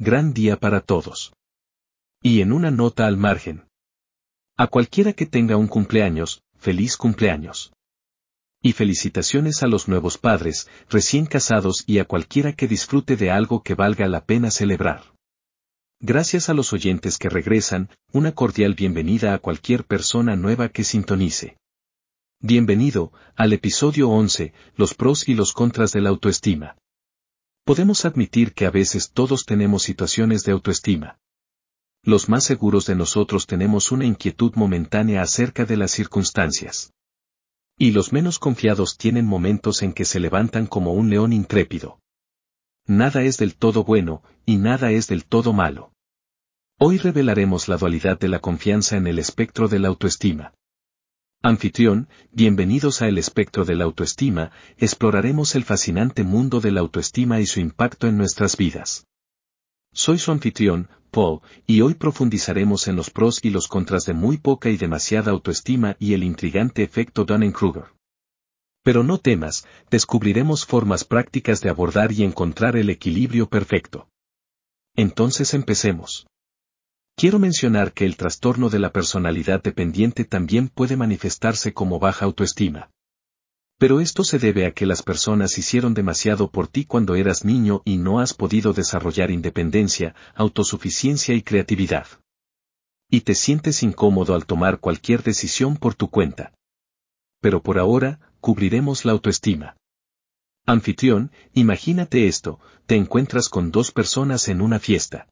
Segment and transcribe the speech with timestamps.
[0.00, 1.34] gran día para todos.
[2.22, 3.66] Y en una nota al margen.
[4.56, 7.74] A cualquiera que tenga un cumpleaños, feliz cumpleaños.
[8.62, 13.62] Y felicitaciones a los nuevos padres, recién casados y a cualquiera que disfrute de algo
[13.62, 15.02] que valga la pena celebrar.
[16.00, 21.58] Gracias a los oyentes que regresan, una cordial bienvenida a cualquier persona nueva que sintonice.
[22.40, 26.78] Bienvenido al episodio 11, los pros y los contras de la autoestima.
[27.64, 31.18] Podemos admitir que a veces todos tenemos situaciones de autoestima.
[32.02, 36.92] Los más seguros de nosotros tenemos una inquietud momentánea acerca de las circunstancias.
[37.76, 42.00] Y los menos confiados tienen momentos en que se levantan como un león intrépido.
[42.86, 45.92] Nada es del todo bueno, y nada es del todo malo.
[46.78, 50.54] Hoy revelaremos la dualidad de la confianza en el espectro de la autoestima.
[51.42, 57.40] Anfitrión, bienvenidos a El espectro de la autoestima, exploraremos el fascinante mundo de la autoestima
[57.40, 59.06] y su impacto en nuestras vidas.
[59.90, 64.36] Soy su anfitrión, Paul, y hoy profundizaremos en los pros y los contras de muy
[64.36, 67.86] poca y demasiada autoestima y el intrigante efecto Dunning-Kruger.
[68.82, 74.10] Pero no temas, descubriremos formas prácticas de abordar y encontrar el equilibrio perfecto.
[74.94, 76.26] Entonces empecemos.
[77.20, 82.88] Quiero mencionar que el trastorno de la personalidad dependiente también puede manifestarse como baja autoestima.
[83.76, 87.82] Pero esto se debe a que las personas hicieron demasiado por ti cuando eras niño
[87.84, 92.06] y no has podido desarrollar independencia, autosuficiencia y creatividad.
[93.10, 96.54] Y te sientes incómodo al tomar cualquier decisión por tu cuenta.
[97.42, 99.76] Pero por ahora, cubriremos la autoestima.
[100.64, 105.26] Anfitrión, imagínate esto, te encuentras con dos personas en una fiesta.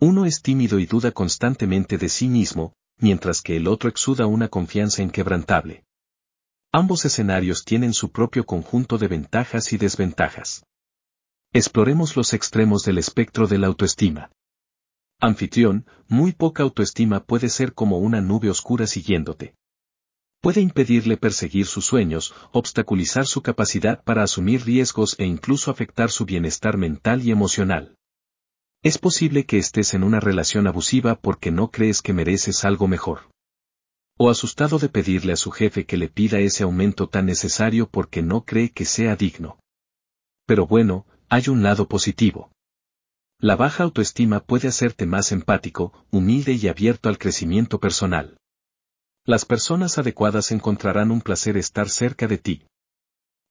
[0.00, 4.48] Uno es tímido y duda constantemente de sí mismo, mientras que el otro exuda una
[4.48, 5.84] confianza inquebrantable.
[6.72, 10.64] Ambos escenarios tienen su propio conjunto de ventajas y desventajas.
[11.52, 14.30] Exploremos los extremos del espectro de la autoestima.
[15.20, 19.54] Anfitrión, muy poca autoestima puede ser como una nube oscura siguiéndote.
[20.40, 26.26] Puede impedirle perseguir sus sueños, obstaculizar su capacidad para asumir riesgos e incluso afectar su
[26.26, 27.96] bienestar mental y emocional.
[28.84, 33.30] Es posible que estés en una relación abusiva porque no crees que mereces algo mejor
[34.18, 38.22] o asustado de pedirle a su jefe que le pida ese aumento tan necesario porque
[38.22, 39.58] no cree que sea digno.
[40.46, 42.52] Pero bueno, hay un lado positivo.
[43.40, 48.36] La baja autoestima puede hacerte más empático, humilde y abierto al crecimiento personal.
[49.24, 52.66] Las personas adecuadas encontrarán un placer estar cerca de ti.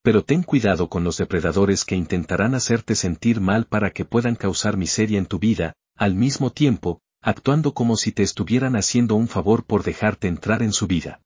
[0.04, 4.76] Pero ten cuidado con los depredadores que intentarán hacerte sentir mal para que puedan causar
[4.76, 9.64] miseria en tu vida, al mismo tiempo, actuando como si te estuvieran haciendo un favor
[9.64, 11.22] por dejarte entrar en su vida.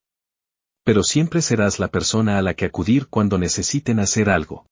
[0.84, 4.68] Pero siempre serás la persona a la que acudir cuando necesiten hacer algo.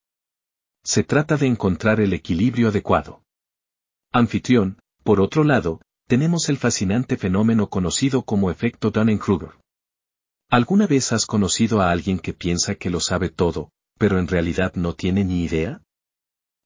[0.83, 3.23] Se trata de encontrar el equilibrio adecuado.
[4.11, 9.57] Anfitrión, por otro lado, tenemos el fascinante fenómeno conocido como efecto Dunning-Kruger.
[10.51, 14.73] ¿Alguna vez has conocido a alguien que piensa que lo sabe todo, pero en realidad
[14.75, 15.81] no tiene ni idea?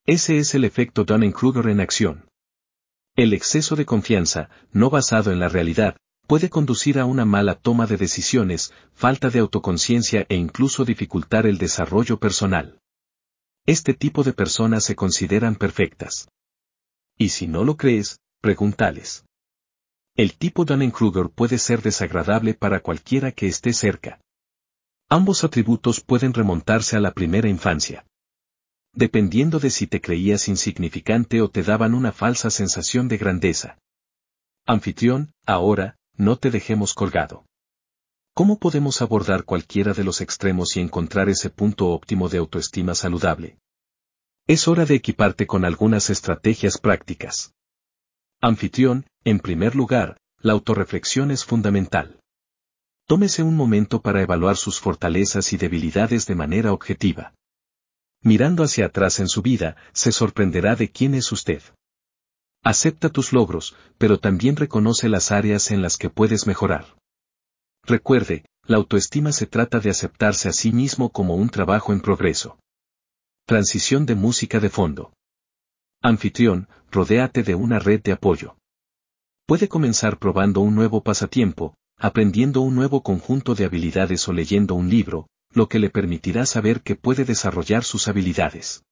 [0.05, 2.29] Ese es el efecto Dunning-Kruger en acción.
[3.15, 7.85] El exceso de confianza, no basado en la realidad, puede conducir a una mala toma
[7.87, 12.79] de decisiones, falta de autoconciencia e incluso dificultar el desarrollo personal.
[13.65, 16.29] Este tipo de personas se consideran perfectas.
[17.17, 19.25] Y si no lo crees, pregúntales.
[20.15, 24.19] El tipo Dunning-Kruger puede ser desagradable para cualquiera que esté cerca.
[25.09, 28.05] Ambos atributos pueden remontarse a la primera infancia
[28.93, 33.79] dependiendo de si te creías insignificante o te daban una falsa sensación de grandeza.
[34.65, 37.45] Anfitrión, ahora, no te dejemos colgado.
[38.33, 43.57] ¿Cómo podemos abordar cualquiera de los extremos y encontrar ese punto óptimo de autoestima saludable?
[44.47, 47.53] Es hora de equiparte con algunas estrategias prácticas.
[48.41, 52.19] Anfitrión, en primer lugar, la autorreflexión es fundamental.
[53.09, 57.33] Tómese un momento para evaluar sus fortalezas y debilidades de manera objetiva.
[58.21, 61.63] Mirando hacia atrás en su vida, se sorprenderá de quién es usted.
[62.63, 66.85] Acepta tus logros, pero también reconoce las áreas en las que puedes mejorar.
[67.83, 72.59] Recuerde, la autoestima se trata de aceptarse a sí mismo como un trabajo en progreso.
[73.47, 75.13] Transición de música de fondo.
[76.03, 78.55] Anfitrión, rodéate de una red de apoyo.
[79.47, 84.89] Puede comenzar probando un nuevo pasatiempo, aprendiendo un nuevo conjunto de habilidades o leyendo un
[84.89, 88.83] libro, lo que le permitirá saber que puede desarrollar sus habilidades.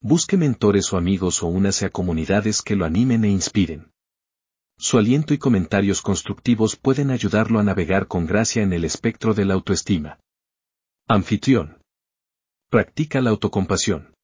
[0.00, 3.90] Busque mentores o amigos o únase a comunidades que lo animen e inspiren.
[4.78, 9.44] Su aliento y comentarios constructivos pueden ayudarlo a navegar con gracia en el espectro de
[9.44, 10.18] la autoestima.
[11.06, 11.82] Anfitrión.
[12.70, 14.14] Practica la autocompasión.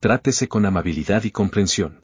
[0.00, 2.02] Trátese con amabilidad y comprensión.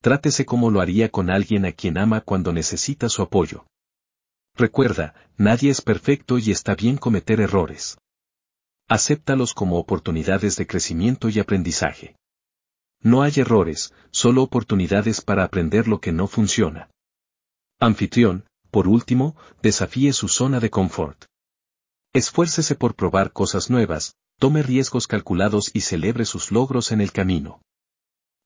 [0.00, 3.66] trátese como lo haría con alguien a quien ama cuando necesita su apoyo.
[4.56, 7.98] Recuerda, nadie es perfecto y está bien cometer errores.
[8.88, 12.16] Acéptalos como oportunidades de crecimiento y aprendizaje.
[13.02, 16.90] No hay errores, solo oportunidades para aprender lo que no funciona.
[17.78, 21.24] Anfitrión, por último, desafíe su zona de confort.
[22.12, 27.62] Esfuércese por probar cosas nuevas, tome riesgos calculados y celebre sus logros en el camino.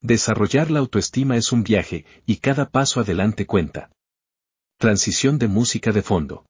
[0.00, 3.90] Desarrollar la autoestima es un viaje, y cada paso adelante cuenta.
[4.78, 6.46] Transición de música de fondo.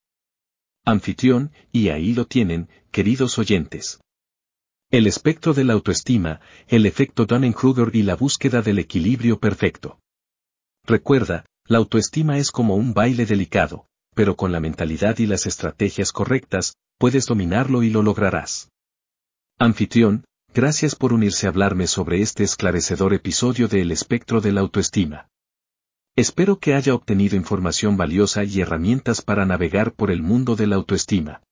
[0.84, 4.00] Anfitrión, y ahí lo tienen, queridos oyentes.
[4.90, 9.98] El espectro de la autoestima, el efecto Dunning-Kruger y la búsqueda del equilibrio perfecto.
[10.84, 16.12] Recuerda, la autoestima es como un baile delicado, pero con la mentalidad y las estrategias
[16.12, 18.70] correctas, puedes dominarlo y lo lograrás.
[19.58, 20.24] Anfitrión,
[20.54, 25.28] Gracias por unirse a hablarme sobre este esclarecedor episodio de El espectro de la autoestima.
[26.16, 30.76] Espero que haya obtenido información valiosa y herramientas para navegar por el mundo de la
[30.76, 31.42] autoestima.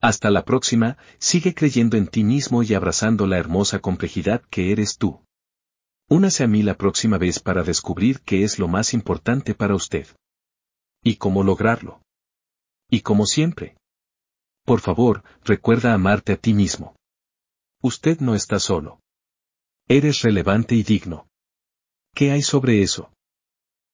[0.00, 4.96] Hasta la próxima, sigue creyendo en ti mismo y abrazando la hermosa complejidad que eres
[4.96, 5.22] tú.
[6.08, 10.06] Únase a mí la próxima vez para descubrir qué es lo más importante para usted.
[11.02, 12.00] Y cómo lograrlo.
[12.90, 13.76] Y como siempre.
[14.64, 16.96] Por favor, recuerda amarte a ti mismo.
[17.82, 19.00] Usted no está solo.
[19.88, 21.26] Eres relevante y digno.
[22.14, 23.10] ¿Qué hay sobre eso?